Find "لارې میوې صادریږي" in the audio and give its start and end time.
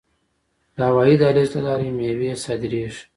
1.67-3.01